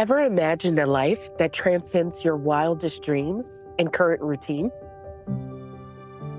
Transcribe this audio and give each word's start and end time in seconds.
Ever 0.00 0.22
imagined 0.22 0.78
a 0.78 0.86
life 0.86 1.28
that 1.36 1.52
transcends 1.52 2.24
your 2.24 2.34
wildest 2.34 3.02
dreams 3.02 3.66
and 3.78 3.92
current 3.92 4.22
routine? 4.22 4.72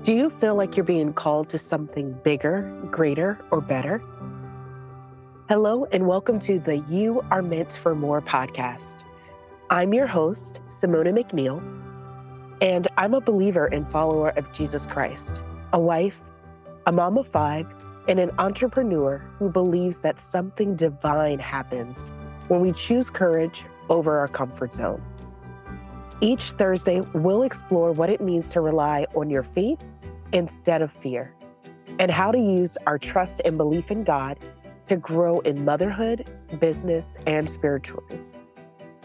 Do 0.02 0.12
you 0.12 0.30
feel 0.30 0.56
like 0.56 0.76
you're 0.76 0.82
being 0.82 1.12
called 1.12 1.48
to 1.50 1.60
something 1.60 2.12
bigger, 2.24 2.62
greater, 2.90 3.38
or 3.52 3.60
better? 3.60 4.02
Hello, 5.48 5.84
and 5.92 6.08
welcome 6.08 6.40
to 6.40 6.58
the 6.58 6.78
You 6.90 7.22
Are 7.30 7.40
Meant 7.40 7.72
for 7.74 7.94
More 7.94 8.20
podcast. 8.20 8.96
I'm 9.70 9.94
your 9.94 10.08
host, 10.08 10.60
Simona 10.66 11.16
McNeil, 11.16 11.62
and 12.60 12.88
I'm 12.96 13.14
a 13.14 13.20
believer 13.20 13.66
and 13.66 13.86
follower 13.86 14.30
of 14.30 14.52
Jesus 14.52 14.88
Christ, 14.88 15.40
a 15.72 15.78
wife, 15.78 16.30
a 16.86 16.92
mom 16.92 17.16
of 17.16 17.28
five, 17.28 17.72
and 18.08 18.18
an 18.18 18.32
entrepreneur 18.40 19.18
who 19.38 19.48
believes 19.48 20.00
that 20.00 20.18
something 20.18 20.74
divine 20.74 21.38
happens 21.38 22.12
when 22.48 22.60
we 22.60 22.72
choose 22.72 23.10
courage 23.10 23.64
over 23.88 24.18
our 24.18 24.28
comfort 24.28 24.72
zone. 24.72 25.02
Each 26.20 26.50
Thursday, 26.50 27.00
we'll 27.14 27.42
explore 27.42 27.92
what 27.92 28.10
it 28.10 28.20
means 28.20 28.48
to 28.50 28.60
rely 28.60 29.06
on 29.14 29.28
your 29.28 29.42
faith 29.42 29.80
instead 30.32 30.80
of 30.82 30.92
fear, 30.92 31.34
and 31.98 32.10
how 32.10 32.30
to 32.30 32.38
use 32.38 32.76
our 32.86 32.98
trust 32.98 33.42
and 33.44 33.58
belief 33.58 33.90
in 33.90 34.04
God 34.04 34.38
to 34.84 34.96
grow 34.96 35.40
in 35.40 35.64
motherhood, 35.64 36.30
business, 36.60 37.16
and 37.26 37.48
spiritually. 37.48 38.20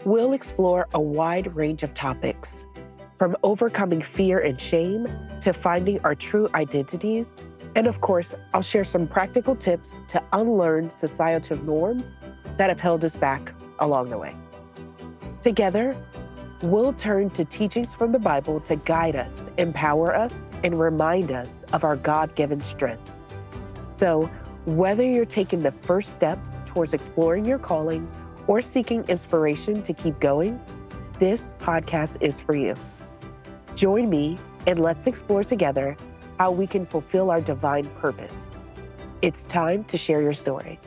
We'll 0.04 0.32
explore 0.32 0.88
a 0.94 1.00
wide 1.00 1.54
range 1.54 1.82
of 1.82 1.92
topics, 1.92 2.66
from 3.14 3.36
overcoming 3.42 4.00
fear 4.00 4.38
and 4.38 4.60
shame 4.60 5.08
to 5.40 5.52
finding 5.52 5.98
our 6.00 6.14
true 6.14 6.48
identities 6.54 7.44
and 7.78 7.86
of 7.86 8.00
course, 8.00 8.34
I'll 8.54 8.62
share 8.62 8.84
some 8.84 9.06
practical 9.06 9.54
tips 9.54 10.00
to 10.08 10.20
unlearn 10.32 10.90
societal 10.90 11.58
norms 11.58 12.18
that 12.58 12.68
have 12.68 12.80
held 12.80 13.04
us 13.04 13.16
back 13.16 13.52
along 13.78 14.10
the 14.10 14.18
way. 14.18 14.36
Together, 15.40 15.96
we'll 16.60 16.92
turn 16.92 17.30
to 17.30 17.44
teachings 17.44 17.94
from 17.94 18.12
the 18.12 18.18
Bible 18.18 18.60
to 18.60 18.76
guide 18.76 19.16
us, 19.16 19.50
empower 19.56 20.14
us, 20.14 20.50
and 20.64 20.78
remind 20.78 21.32
us 21.32 21.64
of 21.72 21.84
our 21.84 21.96
God 21.96 22.34
given 22.34 22.62
strength. 22.62 23.10
So, 23.90 24.28
whether 24.66 25.02
you're 25.02 25.24
taking 25.24 25.62
the 25.62 25.72
first 25.72 26.12
steps 26.12 26.60
towards 26.66 26.92
exploring 26.92 27.44
your 27.44 27.58
calling 27.58 28.10
or 28.46 28.60
seeking 28.60 29.02
inspiration 29.04 29.82
to 29.82 29.94
keep 29.94 30.18
going, 30.20 30.60
this 31.18 31.56
podcast 31.60 32.22
is 32.22 32.42
for 32.42 32.54
you. 32.54 32.74
Join 33.74 34.10
me 34.10 34.38
and 34.66 34.80
let's 34.80 35.06
explore 35.06 35.44
together 35.44 35.96
how 36.38 36.50
we 36.50 36.66
can 36.66 36.84
fulfill 36.84 37.30
our 37.30 37.40
divine 37.40 37.86
purpose. 37.96 38.58
It's 39.22 39.44
time 39.44 39.84
to 39.84 39.96
share 39.96 40.20
your 40.20 40.32
story. 40.32 40.78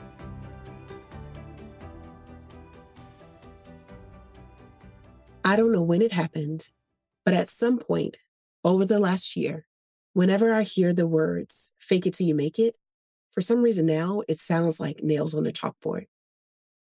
I 5.43 5.55
don't 5.55 5.71
know 5.71 5.83
when 5.83 6.01
it 6.01 6.11
happened, 6.11 6.69
but 7.25 7.33
at 7.33 7.49
some 7.49 7.79
point 7.79 8.17
over 8.63 8.85
the 8.85 8.99
last 8.99 9.35
year, 9.35 9.65
whenever 10.13 10.53
I 10.53 10.63
hear 10.63 10.93
the 10.93 11.07
words 11.07 11.73
fake 11.79 12.05
it 12.05 12.13
till 12.13 12.27
you 12.27 12.35
make 12.35 12.59
it, 12.59 12.75
for 13.31 13.41
some 13.41 13.63
reason 13.63 13.85
now 13.87 14.21
it 14.27 14.37
sounds 14.37 14.79
like 14.79 15.01
nails 15.01 15.33
on 15.33 15.47
a 15.47 15.51
chalkboard. 15.51 16.05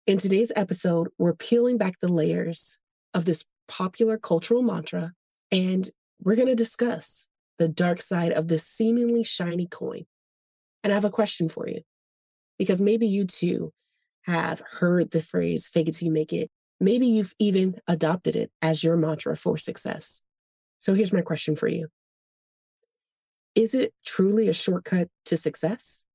In 0.05 0.17
today's 0.19 0.51
episode, 0.55 1.09
we're 1.17 1.35
peeling 1.35 1.77
back 1.77 1.99
the 1.99 2.11
layers 2.11 2.79
of 3.13 3.25
this 3.25 3.45
popular 3.67 4.17
cultural 4.17 4.61
mantra, 4.61 5.13
and 5.51 5.89
we're 6.21 6.35
going 6.35 6.47
to 6.47 6.55
discuss 6.55 7.29
the 7.57 7.67
dark 7.67 7.99
side 7.99 8.31
of 8.31 8.47
this 8.47 8.65
seemingly 8.65 9.23
shiny 9.23 9.67
coin. 9.67 10.03
And 10.83 10.91
I 10.91 10.95
have 10.95 11.05
a 11.05 11.09
question 11.09 11.49
for 11.49 11.67
you 11.67 11.81
because 12.59 12.81
maybe 12.81 13.07
you 13.07 13.25
too 13.25 13.71
have 14.23 14.61
heard 14.79 15.11
the 15.11 15.21
phrase 15.21 15.67
fake 15.67 15.87
it 15.87 15.95
till 15.95 16.07
you 16.07 16.13
make 16.13 16.31
it. 16.31 16.51
Maybe 16.81 17.05
you've 17.05 17.35
even 17.37 17.75
adopted 17.87 18.35
it 18.35 18.51
as 18.63 18.83
your 18.83 18.97
mantra 18.97 19.37
for 19.37 19.55
success. 19.55 20.23
So 20.79 20.95
here's 20.95 21.13
my 21.13 21.21
question 21.21 21.55
for 21.55 21.67
you 21.67 21.87
Is 23.53 23.75
it 23.75 23.93
truly 24.03 24.49
a 24.49 24.53
shortcut 24.53 25.07
to 25.25 25.37
success? 25.37 26.07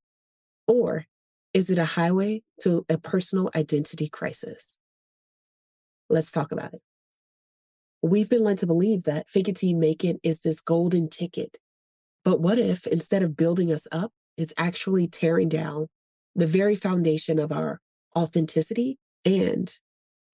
Or 0.67 1.07
is 1.55 1.71
it 1.71 1.79
a 1.79 1.85
highway 1.85 2.43
to 2.63 2.85
a 2.89 2.99
personal 2.99 3.49
identity 3.55 4.09
crisis? 4.09 4.81
Let's 6.11 6.33
talk 6.33 6.51
about 6.51 6.75
it. 6.75 6.81
We've 8.03 8.29
been 8.29 8.43
led 8.43 8.59
to 8.59 8.67
believe 8.67 9.05
that 9.05 9.31
fake 9.31 9.49
it 9.49 9.57
till 9.57 9.79
make 9.79 10.05
it 10.05 10.17
is 10.25 10.43
this 10.43 10.61
golden 10.61 11.09
ticket. 11.09 11.59
But 12.25 12.41
what 12.41 12.59
if 12.59 12.89
instead 12.89 13.23
of 13.23 13.37
building 13.37 13.73
us 13.73 13.87
up, 13.93 14.11
it's 14.37 14.53
actually 14.59 15.07
tearing 15.07 15.49
down 15.49 15.87
the 16.35 16.47
very 16.47 16.75
foundation 16.75 17.39
of 17.39 17.53
our 17.53 17.81
authenticity 18.17 18.99
and 19.25 19.73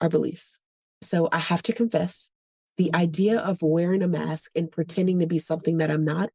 our 0.03 0.11
beliefs? 0.11 0.61
So 1.01 1.29
I 1.33 1.39
have 1.39 1.63
to 1.63 1.73
confess, 1.73 2.31
the 2.77 2.91
idea 2.95 3.39
of 3.39 3.59
wearing 3.63 4.03
a 4.03 4.09
mask 4.09 4.51
and 4.57 4.71
pretending 4.71 5.21
to 5.21 5.27
be 5.27 5.39
something 5.39 5.79
that 5.79 5.91
I'm 5.91 6.05
not 6.05 6.31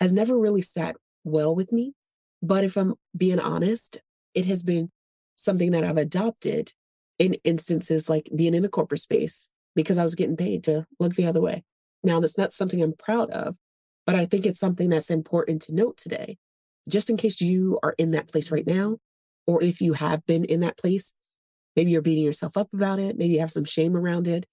has 0.00 0.12
never 0.12 0.38
really 0.38 0.62
sat 0.62 0.96
well 1.24 1.54
with 1.54 1.72
me. 1.72 1.94
But 2.42 2.64
if 2.64 2.76
I'm 2.76 2.94
being 3.16 3.40
honest, 3.40 3.98
it 4.34 4.46
has 4.46 4.62
been 4.62 4.90
something 5.34 5.70
that 5.72 5.84
I've 5.84 5.96
adopted 5.96 6.72
in 7.18 7.34
instances 7.44 8.08
like 8.08 8.28
being 8.34 8.54
in 8.54 8.62
the 8.62 8.68
corporate 8.68 9.00
space 9.00 9.50
because 9.74 9.98
I 9.98 10.04
was 10.04 10.14
getting 10.14 10.36
paid 10.36 10.64
to 10.64 10.86
look 11.00 11.14
the 11.14 11.26
other 11.26 11.40
way. 11.40 11.64
Now, 12.04 12.20
that's 12.20 12.38
not 12.38 12.52
something 12.52 12.82
I'm 12.82 12.92
proud 12.92 13.30
of, 13.30 13.56
but 14.06 14.14
I 14.14 14.26
think 14.26 14.46
it's 14.46 14.60
something 14.60 14.90
that's 14.90 15.10
important 15.10 15.62
to 15.62 15.74
note 15.74 15.96
today, 15.96 16.36
just 16.88 17.10
in 17.10 17.16
case 17.16 17.40
you 17.40 17.78
are 17.82 17.94
in 17.98 18.12
that 18.12 18.28
place 18.28 18.52
right 18.52 18.66
now, 18.66 18.98
or 19.46 19.62
if 19.62 19.80
you 19.80 19.94
have 19.94 20.24
been 20.26 20.44
in 20.44 20.60
that 20.60 20.78
place, 20.78 21.12
maybe 21.78 21.92
you're 21.92 22.02
beating 22.02 22.24
yourself 22.24 22.56
up 22.56 22.68
about 22.74 22.98
it, 22.98 23.16
maybe 23.16 23.34
you 23.34 23.40
have 23.40 23.50
some 23.50 23.64
shame 23.64 23.96
around 23.96 24.26
it. 24.26 24.44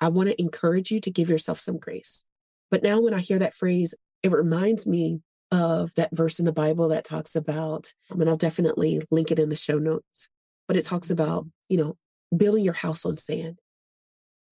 I 0.00 0.08
want 0.08 0.28
to 0.28 0.42
encourage 0.42 0.90
you 0.90 1.00
to 1.00 1.10
give 1.10 1.28
yourself 1.28 1.58
some 1.58 1.78
grace. 1.78 2.24
But 2.70 2.82
now, 2.82 3.00
when 3.00 3.14
I 3.14 3.20
hear 3.20 3.38
that 3.38 3.54
phrase, 3.54 3.94
it 4.22 4.32
reminds 4.32 4.86
me 4.86 5.20
of 5.52 5.94
that 5.94 6.10
verse 6.12 6.38
in 6.38 6.44
the 6.44 6.52
Bible 6.52 6.88
that 6.88 7.04
talks 7.04 7.36
about, 7.36 7.92
um, 8.10 8.20
and 8.20 8.28
I'll 8.28 8.36
definitely 8.36 9.00
link 9.10 9.30
it 9.30 9.38
in 9.38 9.48
the 9.48 9.56
show 9.56 9.78
notes, 9.78 10.28
but 10.66 10.76
it 10.76 10.84
talks 10.84 11.10
about, 11.10 11.44
you 11.68 11.76
know, 11.76 11.96
building 12.36 12.64
your 12.64 12.74
house 12.74 13.04
on 13.04 13.16
sand 13.16 13.58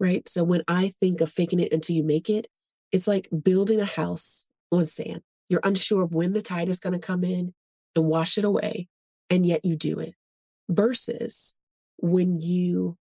right? 0.01 0.27
So 0.29 0.43
when 0.43 0.63
I 0.67 0.93
think 0.99 1.21
of 1.21 1.31
faking 1.31 1.61
it 1.61 1.73
until 1.73 1.95
you 1.95 2.03
make 2.03 2.29
it, 2.29 2.47
it's 2.91 3.07
like 3.07 3.29
building 3.45 3.81
a 3.81 3.85
house 3.85 4.47
on 4.73 4.87
sand. 4.87 5.21
You're 5.49 5.61
unsure 5.63 6.03
of 6.03 6.15
when 6.15 6.33
the 6.33 6.41
tide 6.41 6.69
is 6.69 6.81
going 6.81 6.99
to 6.99 7.07
come 7.07 7.23
in 7.23 7.53
and 7.95 8.09
wash 8.09 8.39
it 8.39 8.45
away, 8.45 8.89
and 9.29 9.47
yet 9.47 9.61
you 9.65 9.77
do 9.77 10.01
it. 10.01 10.15
Versus 10.69 11.55
when 12.03 12.41
you 12.41 12.97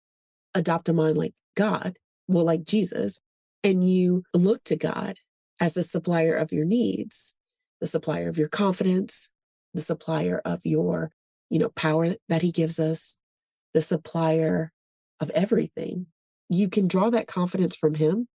adopt 0.54 0.88
a 0.88 0.92
mind 0.92 1.16
like 1.16 1.34
God, 1.56 1.96
well, 2.28 2.44
like 2.44 2.64
Jesus, 2.64 3.20
and 3.62 3.88
you 3.88 4.22
look 4.34 4.64
to 4.64 4.76
God 4.76 5.16
as 5.60 5.74
the 5.74 5.82
supplier 5.82 6.34
of 6.34 6.52
your 6.52 6.64
needs, 6.64 7.36
the 7.80 7.86
supplier 7.86 8.28
of 8.28 8.38
your 8.38 8.48
confidence, 8.48 9.30
the 9.74 9.80
supplier 9.80 10.40
of 10.44 10.60
your, 10.64 11.10
you 11.50 11.58
know, 11.58 11.70
power 11.70 12.08
that 12.28 12.42
he 12.42 12.52
gives 12.52 12.78
us, 12.78 13.16
the 13.74 13.82
supplier 13.82 14.72
of 15.20 15.30
everything 15.30 16.06
you 16.48 16.68
can 16.68 16.88
draw 16.88 17.10
that 17.10 17.26
confidence 17.26 17.74
from 17.74 17.94
him 17.94 18.28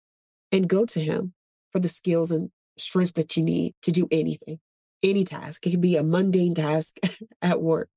and 0.51 0.67
go 0.67 0.85
to 0.85 0.99
him 0.99 1.33
for 1.71 1.79
the 1.79 1.87
skills 1.87 2.31
and 2.31 2.49
strength 2.77 3.13
that 3.15 3.37
you 3.37 3.43
need 3.43 3.73
to 3.83 3.91
do 3.91 4.07
anything, 4.11 4.59
any 5.03 5.23
task. 5.23 5.65
It 5.65 5.71
can 5.71 5.81
be 5.81 5.95
a 5.95 6.03
mundane 6.03 6.55
task 6.55 6.97
at 7.41 7.61
work 7.61 7.89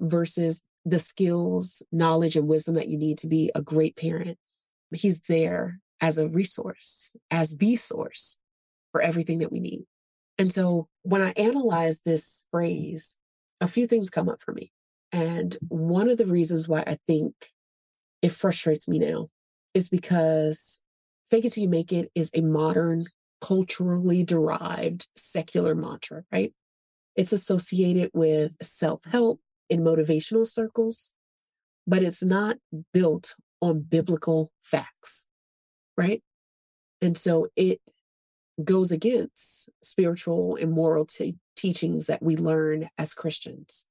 versus 0.00 0.62
the 0.84 0.98
skills, 0.98 1.82
knowledge, 1.92 2.36
and 2.36 2.48
wisdom 2.48 2.74
that 2.74 2.88
you 2.88 2.98
need 2.98 3.18
to 3.18 3.26
be 3.26 3.50
a 3.54 3.62
great 3.62 3.96
parent. 3.96 4.38
He's 4.92 5.20
there 5.22 5.80
as 6.00 6.18
a 6.18 6.28
resource, 6.28 7.14
as 7.30 7.58
the 7.58 7.76
source 7.76 8.38
for 8.92 9.00
everything 9.00 9.38
that 9.40 9.52
we 9.52 9.60
need. 9.60 9.84
And 10.38 10.50
so 10.50 10.88
when 11.02 11.20
I 11.20 11.32
analyze 11.36 12.02
this 12.02 12.46
phrase, 12.50 13.18
a 13.60 13.68
few 13.68 13.86
things 13.86 14.10
come 14.10 14.28
up 14.28 14.40
for 14.42 14.52
me. 14.52 14.72
And 15.12 15.56
one 15.68 16.08
of 16.08 16.18
the 16.18 16.26
reasons 16.26 16.68
why 16.68 16.82
I 16.86 16.96
think 17.06 17.34
it 18.22 18.32
frustrates 18.32 18.88
me 18.88 18.98
now 18.98 19.28
is 19.74 19.88
because 19.88 20.80
fake 21.28 21.44
it 21.44 21.52
till 21.52 21.62
you 21.62 21.68
make 21.68 21.92
it 21.92 22.08
is 22.14 22.30
a 22.34 22.40
modern, 22.40 23.06
culturally 23.40 24.24
derived 24.24 25.08
secular 25.16 25.74
mantra, 25.74 26.22
right? 26.32 26.52
It's 27.16 27.32
associated 27.32 28.10
with 28.14 28.56
self 28.62 29.00
help 29.10 29.40
in 29.70 29.80
motivational 29.80 30.46
circles, 30.46 31.14
but 31.86 32.02
it's 32.02 32.22
not 32.22 32.56
built 32.92 33.36
on 33.62 33.80
biblical 33.80 34.50
facts, 34.62 35.26
right? 35.96 36.22
And 37.00 37.16
so 37.16 37.46
it 37.56 37.80
goes 38.62 38.90
against 38.90 39.70
spiritual 39.82 40.56
and 40.56 40.72
moral 40.72 41.06
t- 41.06 41.36
teachings 41.56 42.06
that 42.06 42.22
we 42.22 42.36
learn 42.36 42.86
as 42.98 43.14
Christians. 43.14 43.86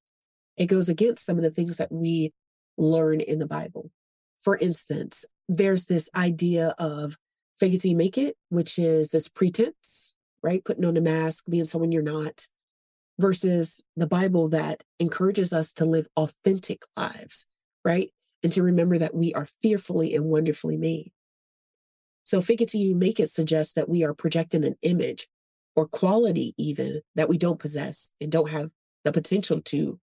It 0.58 0.68
goes 0.68 0.90
against 0.90 1.26
some 1.26 1.38
of 1.38 1.44
the 1.44 1.52
things 1.52 1.78
that 1.78 1.92
we 1.92 2.32
learn 2.78 3.22
in 3.22 3.40
the 3.40 3.48
Bible. 3.48 3.92
For 4.38 4.58
instance, 4.58 5.26
there's 5.48 5.86
this 5.86 6.10
idea 6.16 6.76
of 6.78 7.18
fake 7.60 7.74
it 7.74 7.82
till 7.82 7.92
you 7.92 7.98
make 7.98 8.18
it, 8.18 8.36
which 8.50 8.78
is 8.78 9.12
this 9.12 9.28
pretense, 9.28 10.16
right? 10.44 10.64
Putting 10.64 10.86
on 10.86 10.98
a 10.98 11.02
mask, 11.02 11.46
being 11.50 11.66
someone 11.66 11.92
you're 11.92 12.02
not, 12.02 12.48
versus 13.20 13.84
the 13.96 14.08
Bible 14.08 14.50
that 14.50 14.84
encourages 15.00 15.54
us 15.54 15.74
to 15.74 15.86
live 15.86 16.08
authentic 16.18 16.84
lives, 16.96 17.46
right? 17.84 18.10
and 18.44 18.52
to 18.54 18.64
remember 18.64 18.98
that 18.98 19.16
we 19.16 19.34
are 19.34 19.48
fearfully 19.62 20.16
and 20.16 20.26
wonderfully 20.26 20.78
made. 20.78 21.12
So 22.24 22.42
it 22.48 22.70
till 22.70 22.82
you 22.82 22.96
make 22.96 23.20
it 23.20 23.30
suggests 23.30 23.74
that 23.74 23.90
we 23.90 24.04
are 24.04 24.14
projecting 24.14 24.64
an 24.64 24.76
image 24.82 25.28
or 25.76 25.88
quality 25.88 26.54
even 26.58 27.02
that 27.16 27.30
we 27.30 27.38
don't 27.38 27.60
possess 27.60 28.12
and 28.22 28.32
don't 28.32 28.52
have 28.52 28.70
the 29.04 29.12
potential 29.12 29.62
to 29.62 30.00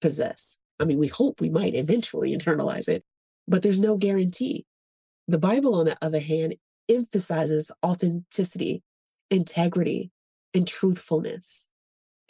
possess. 0.00 0.58
I 0.78 0.84
mean, 0.84 0.98
we 0.98 1.08
hope 1.08 1.40
we 1.40 1.50
might 1.50 1.74
eventually 1.74 2.32
internalize 2.36 2.88
it, 2.88 3.02
but 3.48 3.62
there's 3.62 3.78
no 3.78 3.96
guarantee. 3.96 4.64
The 5.26 5.38
Bible, 5.38 5.74
on 5.74 5.86
the 5.86 5.96
other 6.02 6.20
hand, 6.20 6.54
emphasizes 6.88 7.72
authenticity, 7.84 8.82
integrity, 9.30 10.10
and 10.52 10.68
truthfulness. 10.68 11.68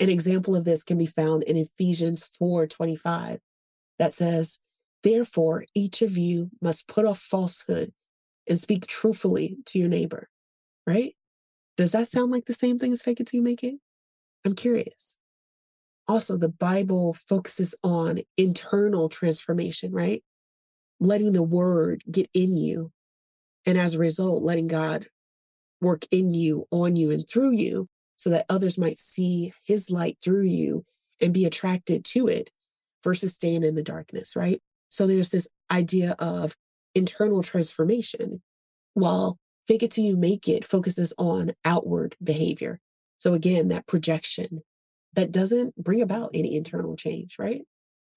An 0.01 0.09
example 0.09 0.57
of 0.57 0.65
this 0.65 0.83
can 0.83 0.99
be 0.99 1.07
found 1.07 1.45
in 1.45 1.57
Ephesians 1.57 2.25
4:25 2.25 3.41
that 3.99 4.13
says, 4.13 4.59
"Therefore 5.03 5.65
each 5.75 6.03
of 6.03 6.19
you 6.19 6.51
must 6.61 6.89
put 6.89 7.05
off 7.05 7.21
falsehood 7.21 7.93
and 8.49 8.59
speak 8.59 8.87
truthfully 8.87 9.59
to 9.67 9.79
your 9.79 9.89
neighbor." 9.89 10.29
Right? 10.87 11.17
Does 11.77 11.93
that 11.93 12.09
sound 12.09 12.31
like 12.31 12.47
the 12.47 12.53
same 12.53 12.79
thing 12.79 12.93
as 12.93 13.03
fake 13.03 13.21
it 13.21 13.27
till 13.27 13.39
you 13.39 13.43
make 13.43 13.65
it? 13.65 13.81
I'm 14.45 14.55
curious. 14.55 15.19
Also, 16.07 16.37
the 16.37 16.49
Bible 16.49 17.15
focuses 17.15 17.75
on 17.83 18.21
internal 18.37 19.09
transformation, 19.09 19.93
right? 19.93 20.23
Letting 21.01 21.33
the 21.33 21.43
word 21.43 22.05
get 22.11 22.29
in 22.35 22.55
you. 22.55 22.93
And 23.65 23.79
as 23.79 23.95
a 23.95 23.99
result, 23.99 24.43
letting 24.43 24.69
God 24.69 25.09
work 25.81 26.05
in 26.11 26.35
you, 26.35 26.67
on 26.71 26.97
you, 26.97 27.11
and 27.11 27.27
through 27.29 27.53
you 27.53 27.89
so 28.25 28.31
that 28.31 28.47
others 28.49 28.79
might 28.79 28.99
see 28.99 29.53
his 29.67 29.91
light 29.91 30.17
through 30.25 30.45
you 30.45 30.83
and 31.21 31.35
be 31.35 31.45
attracted 31.45 32.07
to 32.07 32.27
it 32.27 32.49
versus 33.05 33.35
staying 33.35 33.63
in 33.63 33.75
the 33.75 33.83
darkness, 33.83 34.35
right? 34.35 34.63
So 34.89 35.07
there's 35.07 35.29
this 35.29 35.47
idea 35.71 36.17
of 36.19 36.55
internal 36.95 37.43
transformation 37.43 38.43
while 38.95 39.37
fake 39.69 39.83
it 39.83 39.91
till 39.91 40.05
you 40.05 40.17
make 40.17 40.49
it 40.49 40.65
focuses 40.65 41.13
on 41.19 41.53
outward 41.67 42.17
behavior. 42.23 42.81
So 43.19 43.35
again, 43.35 43.69
that 43.69 43.87
projection 43.87 44.63
that 45.13 45.31
doesn't 45.31 45.77
bring 45.77 46.01
about 46.01 46.31
any 46.33 46.57
internal 46.57 46.97
change, 46.97 47.37
right? 47.39 47.61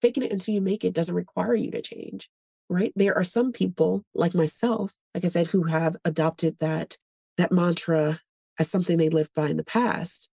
Faking 0.01 0.23
it 0.23 0.31
until 0.31 0.53
you 0.53 0.61
make 0.61 0.85
it 0.85 0.93
doesn't 0.93 1.15
require 1.15 1.53
you 1.53 1.69
to 1.71 1.81
change, 1.81 2.29
right? 2.69 2.93
There 2.95 3.17
are 3.17 3.25
some 3.25 3.51
people 3.51 4.05
like 4.15 4.33
myself, 4.33 4.93
like 5.13 5.25
I 5.25 5.27
said, 5.27 5.47
who 5.47 5.63
have 5.63 5.97
adopted 6.05 6.59
that 6.59 6.95
that 7.37 7.51
mantra 7.51 8.21
as 8.59 8.69
something 8.69 8.97
they 8.97 9.09
lived 9.09 9.33
by 9.35 9.49
in 9.49 9.57
the 9.57 9.63
past. 9.63 10.29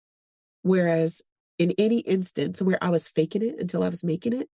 Whereas 0.62 1.22
in 1.58 1.74
any 1.78 2.00
instance 2.00 2.62
where 2.62 2.78
I 2.82 2.90
was 2.90 3.08
faking 3.08 3.42
it 3.42 3.60
until 3.60 3.84
I 3.84 3.90
was 3.90 4.04
making 4.04 4.34
it, 4.34 4.48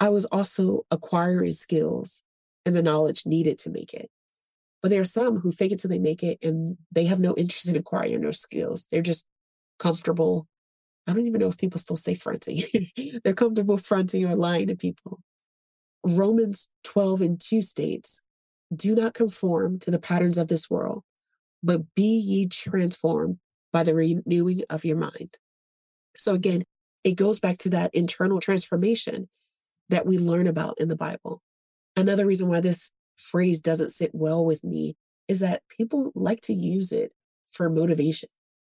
I 0.00 0.08
was 0.08 0.24
also 0.26 0.82
acquiring 0.90 1.52
skills 1.52 2.22
and 2.66 2.74
the 2.74 2.82
knowledge 2.82 3.26
needed 3.26 3.58
to 3.60 3.70
make 3.70 3.94
it. 3.94 4.10
But 4.82 4.90
there 4.90 5.00
are 5.00 5.06
some 5.06 5.38
who 5.38 5.50
fake 5.50 5.72
it 5.72 5.78
till 5.78 5.90
they 5.90 5.98
make 5.98 6.22
it 6.22 6.38
and 6.42 6.76
they 6.92 7.06
have 7.06 7.20
no 7.20 7.34
interest 7.36 7.68
in 7.68 7.76
acquiring 7.76 8.20
those 8.20 8.40
skills. 8.40 8.86
They're 8.90 9.02
just 9.02 9.26
comfortable. 9.78 10.46
I 11.06 11.12
don't 11.12 11.26
even 11.26 11.40
know 11.40 11.48
if 11.48 11.58
people 11.58 11.80
still 11.80 11.96
say 11.96 12.14
fronting. 12.14 12.58
They're 13.24 13.32
comfortable 13.34 13.78
fronting 13.78 14.26
or 14.26 14.36
lying 14.36 14.68
to 14.68 14.76
people. 14.76 15.20
Romans 16.04 16.68
12 16.84 17.20
and 17.22 17.40
2 17.40 17.62
states, 17.62 18.22
Do 18.74 18.94
not 18.94 19.14
conform 19.14 19.78
to 19.80 19.90
the 19.90 19.98
patterns 19.98 20.36
of 20.36 20.48
this 20.48 20.68
world, 20.68 21.02
but 21.64 21.94
be 21.94 22.02
ye 22.02 22.46
transformed 22.46 23.38
by 23.72 23.82
the 23.82 23.94
renewing 23.94 24.60
of 24.70 24.84
your 24.84 24.96
mind. 24.96 25.38
So 26.16 26.34
again, 26.34 26.62
it 27.02 27.16
goes 27.16 27.40
back 27.40 27.58
to 27.58 27.70
that 27.70 27.94
internal 27.94 28.38
transformation 28.38 29.28
that 29.88 30.06
we 30.06 30.18
learn 30.18 30.46
about 30.46 30.76
in 30.78 30.88
the 30.88 30.96
Bible. 30.96 31.42
Another 31.96 32.26
reason 32.26 32.48
why 32.48 32.60
this 32.60 32.92
phrase 33.16 33.60
doesn't 33.60 33.90
sit 33.90 34.10
well 34.12 34.44
with 34.44 34.62
me 34.62 34.94
is 35.28 35.40
that 35.40 35.62
people 35.76 36.12
like 36.14 36.40
to 36.42 36.52
use 36.52 36.92
it 36.92 37.12
for 37.46 37.70
motivation, 37.70 38.28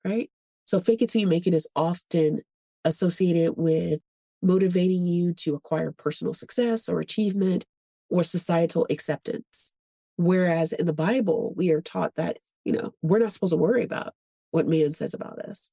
right? 0.05 0.31
So 0.65 0.81
fake 0.81 1.03
it 1.03 1.11
till 1.11 1.21
you 1.21 1.27
make 1.27 1.47
it 1.47 1.55
is 1.55 1.69
often 1.77 2.41
associated 2.85 3.55
with 3.57 4.01
motivating 4.43 5.07
you 5.07 5.35
to 5.35 5.55
acquire 5.55 5.93
personal 5.93 6.35
success 6.35 6.89
or 6.89 7.01
achievement 7.01 7.67
or 8.09 8.23
societal 8.25 8.87
acceptance. 8.91 9.73
Whereas 10.17 10.73
in 10.73 10.87
the 10.87 10.93
Bible, 10.93 11.53
we 11.57 11.71
are 11.71 11.81
taught 11.81 12.15
that 12.17 12.39
you 12.69 12.75
know, 12.75 12.93
we're 13.01 13.19
not 13.19 13.33
supposed 13.33 13.55
to 13.55 13.57
worry 13.57 13.83
about 13.83 14.13
what 14.51 14.67
man 14.67 14.93
says 14.93 15.15
about 15.15 15.39
us. 15.39 15.73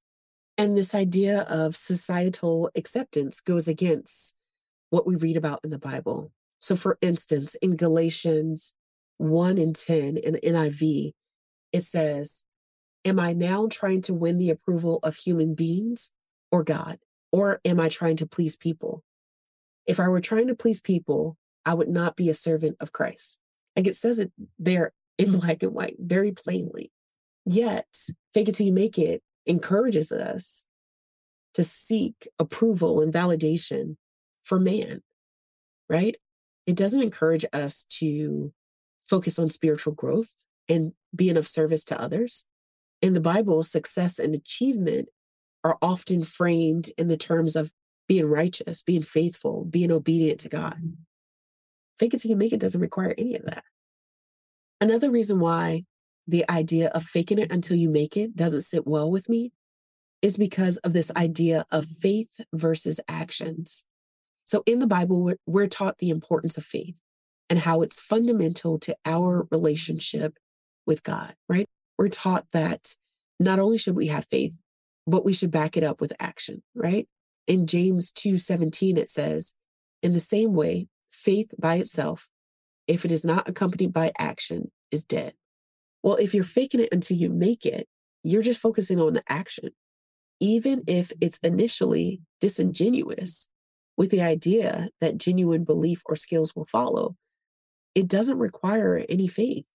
And 0.57 0.77
this 0.77 0.95
idea 0.95 1.41
of 1.49 1.75
societal 1.75 2.69
acceptance 2.77 3.41
goes 3.41 3.67
against 3.67 4.33
what 4.91 5.05
we 5.05 5.17
read 5.17 5.35
about 5.35 5.59
in 5.65 5.71
the 5.71 5.77
Bible. 5.77 6.31
So, 6.59 6.77
for 6.77 6.97
instance, 7.01 7.55
in 7.55 7.75
Galatians 7.75 8.75
1 9.17 9.57
and 9.57 9.75
10 9.75 10.15
in 10.23 10.35
NIV, 10.35 11.11
it 11.73 11.83
says, 11.83 12.45
Am 13.03 13.19
I 13.19 13.33
now 13.33 13.67
trying 13.69 14.01
to 14.03 14.13
win 14.13 14.37
the 14.37 14.49
approval 14.49 14.99
of 15.03 15.17
human 15.17 15.53
beings 15.53 16.13
or 16.49 16.63
God? 16.63 16.95
Or 17.33 17.59
am 17.65 17.81
I 17.81 17.89
trying 17.89 18.15
to 18.17 18.25
please 18.25 18.55
people? 18.55 19.03
If 19.85 19.99
I 19.99 20.07
were 20.07 20.21
trying 20.21 20.47
to 20.47 20.55
please 20.55 20.79
people, 20.79 21.35
I 21.65 21.73
would 21.73 21.89
not 21.89 22.15
be 22.15 22.29
a 22.29 22.33
servant 22.33 22.77
of 22.79 22.93
Christ. 22.93 23.37
Like 23.75 23.85
it 23.85 23.95
says 23.95 24.17
it 24.17 24.31
there 24.57 24.93
in 25.17 25.39
black 25.39 25.63
and 25.63 25.73
white 25.73 25.95
very 25.99 26.31
plainly. 26.31 26.91
Yet, 27.45 27.87
fake 28.33 28.49
it 28.49 28.55
till 28.55 28.65
you 28.65 28.73
make 28.73 28.97
it 28.97 29.21
encourages 29.45 30.11
us 30.11 30.65
to 31.53 31.63
seek 31.63 32.27
approval 32.39 33.01
and 33.01 33.13
validation 33.13 33.95
for 34.43 34.59
man, 34.59 35.01
right? 35.89 36.15
It 36.67 36.75
doesn't 36.75 37.01
encourage 37.01 37.45
us 37.53 37.85
to 37.99 38.51
focus 39.01 39.37
on 39.37 39.49
spiritual 39.49 39.93
growth 39.93 40.33
and 40.67 40.93
being 41.15 41.37
of 41.37 41.47
service 41.47 41.85
to 41.85 42.01
others. 42.01 42.45
In 43.01 43.13
the 43.13 43.21
Bible, 43.21 43.61
success 43.61 44.17
and 44.19 44.33
achievement 44.33 45.09
are 45.63 45.77
often 45.81 46.23
framed 46.23 46.89
in 46.97 47.07
the 47.07 47.17
terms 47.17 47.55
of 47.55 47.71
being 48.07 48.29
righteous, 48.29 48.81
being 48.81 49.01
faithful, 49.01 49.65
being 49.65 49.91
obedient 49.91 50.39
to 50.41 50.49
God. 50.49 50.75
Mm-hmm. 50.75 51.01
Fake 51.97 52.13
it 52.13 52.19
till 52.19 52.29
you 52.29 52.35
make 52.35 52.53
it 52.53 52.59
doesn't 52.59 52.81
require 52.81 53.15
any 53.17 53.35
of 53.35 53.45
that. 53.45 53.63
Another 54.85 55.09
reason 55.09 55.39
why 55.39 55.81
the 56.27 56.45
idea 56.47 56.89
of 56.89 57.01
faking 57.01 57.39
it 57.39 57.51
until 57.51 57.75
you 57.75 57.89
make 57.89 58.15
it 58.15 58.35
doesn't 58.35 58.61
sit 58.61 58.85
well 58.85 59.09
with 59.09 59.27
me 59.27 59.51
is 60.21 60.37
because 60.37 60.77
of 60.77 60.93
this 60.93 61.11
idea 61.17 61.65
of 61.71 61.87
faith 61.87 62.39
versus 62.53 62.99
actions. 63.09 63.87
So 64.43 64.61
in 64.67 64.77
the 64.77 64.85
Bible, 64.85 65.33
we're 65.47 65.65
taught 65.65 65.97
the 65.97 66.11
importance 66.11 66.55
of 66.55 66.63
faith 66.63 67.01
and 67.49 67.57
how 67.57 67.81
it's 67.81 67.99
fundamental 67.99 68.77
to 68.81 68.95
our 69.07 69.47
relationship 69.49 70.37
with 70.85 71.01
God, 71.01 71.33
right? 71.49 71.67
We're 71.97 72.07
taught 72.09 72.51
that 72.53 72.95
not 73.39 73.57
only 73.57 73.79
should 73.79 73.95
we 73.95 74.05
have 74.05 74.27
faith, 74.27 74.59
but 75.07 75.25
we 75.25 75.33
should 75.33 75.49
back 75.49 75.75
it 75.75 75.83
up 75.83 75.99
with 75.99 76.13
action, 76.19 76.61
right? 76.75 77.07
In 77.47 77.65
James 77.65 78.11
2:17 78.11 78.99
it 78.99 79.09
says, 79.09 79.55
in 80.03 80.13
the 80.13 80.19
same 80.19 80.53
way, 80.53 80.89
faith 81.09 81.55
by 81.57 81.77
itself, 81.77 82.29
if 82.87 83.03
it 83.03 83.11
is 83.11 83.25
not 83.25 83.49
accompanied 83.49 83.91
by 83.91 84.11
action, 84.19 84.71
is 84.91 85.03
dead. 85.03 85.33
Well, 86.03 86.15
if 86.15 86.33
you're 86.33 86.43
faking 86.43 86.81
it 86.81 86.89
until 86.91 87.17
you 87.17 87.29
make 87.29 87.65
it, 87.65 87.87
you're 88.23 88.41
just 88.41 88.61
focusing 88.61 88.99
on 88.99 89.13
the 89.13 89.23
action, 89.27 89.69
even 90.39 90.83
if 90.87 91.11
it's 91.21 91.39
initially 91.39 92.21
disingenuous 92.41 93.49
with 93.97 94.11
the 94.11 94.21
idea 94.21 94.89
that 95.01 95.17
genuine 95.17 95.63
belief 95.63 96.01
or 96.05 96.15
skills 96.15 96.55
will 96.55 96.65
follow. 96.65 97.15
It 97.93 98.07
doesn't 98.07 98.37
require 98.37 99.05
any 99.07 99.27
faith. 99.27 99.67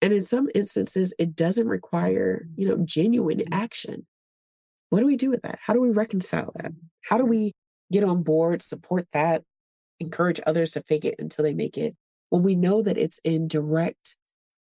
And 0.00 0.12
in 0.12 0.22
some 0.22 0.48
instances, 0.54 1.14
it 1.18 1.36
doesn't 1.36 1.68
require, 1.68 2.46
you 2.56 2.66
know, 2.66 2.78
genuine 2.84 3.38
mm-hmm. 3.38 3.54
action. 3.54 4.06
What 4.90 5.00
do 5.00 5.06
we 5.06 5.16
do 5.16 5.30
with 5.30 5.42
that? 5.42 5.58
How 5.64 5.74
do 5.74 5.80
we 5.80 5.90
reconcile 5.90 6.52
that? 6.56 6.72
How 7.02 7.18
do 7.18 7.24
we 7.24 7.52
get 7.92 8.04
on 8.04 8.22
board, 8.22 8.62
support 8.62 9.06
that, 9.12 9.42
encourage 10.00 10.40
others 10.46 10.72
to 10.72 10.80
fake 10.80 11.04
it 11.04 11.16
until 11.18 11.44
they 11.44 11.54
make 11.54 11.76
it 11.76 11.96
when 12.30 12.42
we 12.42 12.54
know 12.54 12.82
that 12.82 12.98
it's 12.98 13.18
in 13.24 13.46
direct 13.46 14.16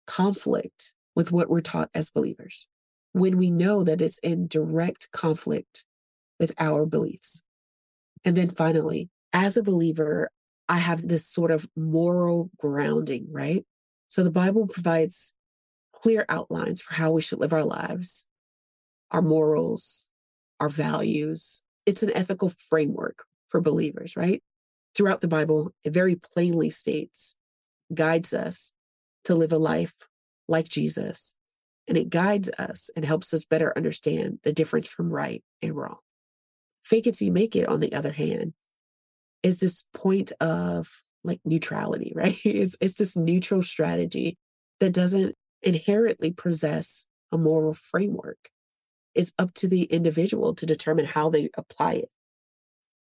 conflict 0.07 0.93
with 1.15 1.33
what 1.33 1.49
we're 1.49 1.61
taught 1.61 1.91
as 1.95 2.11
believers, 2.11 2.69
when 3.13 3.37
we 3.37 3.51
know 3.51 3.83
that 3.83 4.01
it's 4.01 4.19
in 4.19 4.47
direct 4.47 5.11
conflict 5.13 5.85
with 6.39 6.55
our 6.59 6.87
beliefs. 6.87 7.43
And 8.25 8.37
then 8.37 8.49
finally, 8.49 9.09
as 9.33 9.57
a 9.57 9.63
believer, 9.63 10.31
I 10.69 10.79
have 10.79 11.03
this 11.03 11.27
sort 11.27 11.51
of 11.51 11.67
moral 11.77 12.51
grounding, 12.59 13.29
right? 13.31 13.65
So 14.09 14.23
the 14.23 14.31
Bible 14.31 14.67
provides 14.67 15.35
clear 15.93 16.27
outlines 16.29 16.83
for 16.83 16.95
how 16.95 17.11
we 17.11 17.23
should 17.23 17.41
live 17.41 17.53
our 17.53 17.65
lives, 17.65 18.27
our 19.11 19.23
morals, 19.23 20.11
our 20.61 20.69
values. 20.69 21.63
It's 21.87 22.03
an 22.03 22.11
ethical 22.15 22.53
framework 22.69 23.25
for 23.49 23.61
believers, 23.61 24.17
right? 24.17 24.43
Throughout 24.97 25.21
the 25.21 25.29
Bible, 25.29 25.73
it 25.85 25.93
very 25.93 26.17
plainly 26.17 26.71
states, 26.71 27.37
guides 27.95 28.33
us 28.33 28.73
to 29.27 29.35
live 29.35 29.53
a 29.53 29.59
life 29.59 30.09
like 30.49 30.69
Jesus. 30.69 31.35
And 31.89 31.97
it 31.99 32.11
guides 32.11 32.49
us 32.59 32.91
and 32.97 33.05
helps 33.05 33.33
us 33.35 33.45
better 33.45 33.73
understand 33.77 34.39
the 34.43 34.53
difference 34.53 34.89
from 34.89 35.13
right 35.13 35.43
and 35.63 35.75
wrong. 35.75 35.99
Fake 36.83 37.07
it 37.07 37.15
till 37.15 37.27
you 37.27 37.33
make 37.33 37.55
it, 37.55 37.69
on 37.69 37.81
the 37.81 37.93
other 37.93 38.13
hand, 38.13 38.55
is 39.43 39.59
this 39.59 39.85
point 39.95 40.33
of 40.41 40.89
like 41.25 41.41
neutrality, 41.45 42.13
right? 42.17 42.37
It's, 42.45 42.77
it's 42.81 42.95
this 42.95 43.17
neutral 43.17 43.63
strategy 43.63 44.37
that 44.81 44.95
doesn't 44.95 45.35
inherently 45.63 46.33
possess 46.33 47.07
a 47.33 47.39
moral 47.39 47.75
framework. 47.75 48.39
It's 49.15 49.33
up 49.39 49.53
to 49.55 49.69
the 49.69 49.85
individual 49.85 50.55
to 50.55 50.67
determine 50.67 51.07
how 51.07 51.31
they 51.31 51.51
apply 51.57 51.95
it, 51.95 52.13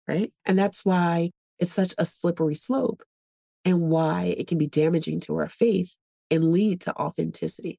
right? 0.07 0.33
And 0.45 0.59
that's 0.59 0.85
why 0.85 1.31
it's 1.59 1.73
such 1.73 1.95
a 1.97 2.05
slippery 2.05 2.57
slope 2.57 3.03
and 3.65 3.91
why 3.91 4.35
it 4.37 4.47
can 4.49 4.59
be 4.59 4.67
damaging 4.67 5.21
to 5.21 5.37
our 5.37 5.49
faith 5.49 5.97
and 6.31 6.53
lead 6.53 6.81
to 6.83 6.97
authenticity. 6.97 7.79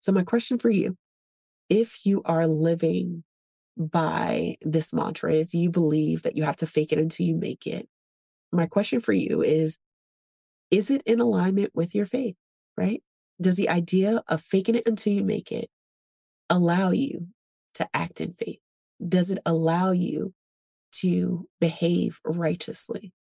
So, 0.00 0.12
my 0.12 0.24
question 0.24 0.58
for 0.58 0.70
you 0.70 0.96
if 1.68 2.04
you 2.04 2.22
are 2.24 2.46
living 2.46 3.24
by 3.76 4.56
this 4.62 4.92
mantra, 4.92 5.34
if 5.34 5.54
you 5.54 5.70
believe 5.70 6.22
that 6.22 6.36
you 6.36 6.44
have 6.44 6.56
to 6.58 6.66
fake 6.66 6.92
it 6.92 6.98
until 6.98 7.26
you 7.26 7.36
make 7.36 7.66
it, 7.66 7.88
my 8.52 8.66
question 8.66 9.00
for 9.00 9.12
you 9.12 9.42
is 9.42 9.78
Is 10.70 10.90
it 10.90 11.02
in 11.06 11.20
alignment 11.20 11.70
with 11.74 11.94
your 11.94 12.06
faith, 12.06 12.36
right? 12.76 13.02
Does 13.40 13.56
the 13.56 13.68
idea 13.68 14.22
of 14.28 14.42
faking 14.42 14.74
it 14.74 14.86
until 14.86 15.12
you 15.12 15.24
make 15.24 15.50
it 15.52 15.68
allow 16.50 16.90
you 16.90 17.28
to 17.74 17.88
act 17.94 18.20
in 18.20 18.34
faith? 18.34 18.58
Does 19.06 19.30
it 19.30 19.38
allow 19.44 19.92
you 19.92 20.34
to 21.00 21.48
behave 21.60 22.20
righteously? 22.24 23.12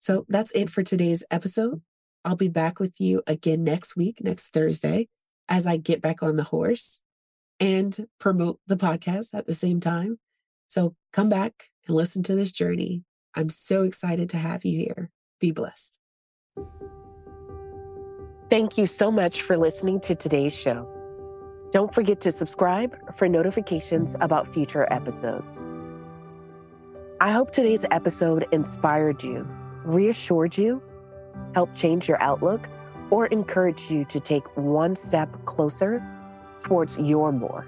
So 0.00 0.24
that's 0.28 0.52
it 0.52 0.70
for 0.70 0.82
today's 0.82 1.24
episode. 1.30 1.82
I'll 2.28 2.36
be 2.36 2.48
back 2.48 2.78
with 2.78 3.00
you 3.00 3.22
again 3.26 3.64
next 3.64 3.96
week, 3.96 4.22
next 4.22 4.48
Thursday, 4.48 5.08
as 5.48 5.66
I 5.66 5.78
get 5.78 6.02
back 6.02 6.22
on 6.22 6.36
the 6.36 6.42
horse 6.42 7.02
and 7.58 8.06
promote 8.20 8.60
the 8.66 8.76
podcast 8.76 9.32
at 9.32 9.46
the 9.46 9.54
same 9.54 9.80
time. 9.80 10.18
So 10.66 10.94
come 11.10 11.30
back 11.30 11.54
and 11.86 11.96
listen 11.96 12.22
to 12.24 12.34
this 12.34 12.52
journey. 12.52 13.02
I'm 13.34 13.48
so 13.48 13.84
excited 13.84 14.28
to 14.28 14.36
have 14.36 14.66
you 14.66 14.76
here. 14.76 15.10
Be 15.40 15.52
blessed. 15.52 15.98
Thank 18.50 18.76
you 18.76 18.86
so 18.86 19.10
much 19.10 19.40
for 19.40 19.56
listening 19.56 19.98
to 20.00 20.14
today's 20.14 20.54
show. 20.54 20.86
Don't 21.72 21.94
forget 21.94 22.20
to 22.20 22.30
subscribe 22.30 22.94
for 23.16 23.26
notifications 23.26 24.16
about 24.20 24.46
future 24.46 24.86
episodes. 24.90 25.64
I 27.22 27.32
hope 27.32 27.52
today's 27.52 27.86
episode 27.90 28.44
inspired 28.52 29.22
you, 29.22 29.48
reassured 29.86 30.58
you, 30.58 30.82
helped 31.54 31.76
change 31.76 32.08
your 32.08 32.22
outlook, 32.22 32.68
or 33.10 33.26
encourage 33.26 33.90
you 33.90 34.04
to 34.04 34.20
take 34.20 34.44
one 34.56 34.94
step 34.94 35.30
closer 35.44 36.02
towards 36.60 36.98
your 36.98 37.32
more. 37.32 37.66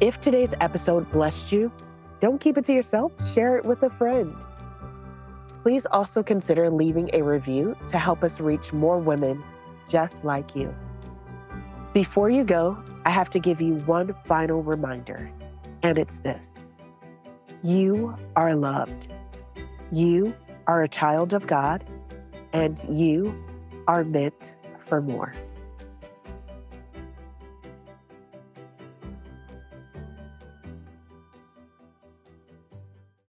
If 0.00 0.20
today's 0.20 0.54
episode 0.60 1.10
blessed 1.10 1.52
you, 1.52 1.72
don't 2.20 2.40
keep 2.40 2.58
it 2.58 2.64
to 2.64 2.72
yourself, 2.72 3.12
share 3.32 3.56
it 3.56 3.64
with 3.64 3.82
a 3.82 3.90
friend. 3.90 4.34
Please 5.62 5.86
also 5.86 6.22
consider 6.22 6.70
leaving 6.70 7.10
a 7.12 7.22
review 7.22 7.76
to 7.88 7.98
help 7.98 8.22
us 8.22 8.40
reach 8.40 8.72
more 8.72 8.98
women 8.98 9.42
just 9.88 10.24
like 10.24 10.54
you. 10.54 10.74
Before 11.92 12.28
you 12.28 12.44
go, 12.44 12.76
I 13.04 13.10
have 13.10 13.30
to 13.30 13.38
give 13.38 13.60
you 13.60 13.76
one 13.86 14.14
final 14.24 14.62
reminder, 14.62 15.30
and 15.82 15.98
it's 15.98 16.18
this 16.18 16.66
You 17.62 18.14
are 18.34 18.54
loved. 18.54 19.12
You 19.92 20.34
are 20.66 20.82
a 20.82 20.88
child 20.88 21.32
of 21.32 21.46
God, 21.46 21.84
and 22.52 22.84
you 22.88 23.34
are 23.88 24.04
meant 24.04 24.56
for 24.78 25.00
more. 25.00 25.34